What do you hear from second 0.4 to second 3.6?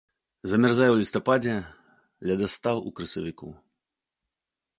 Замярзае ў лістападзе, ледастаў у красавіку.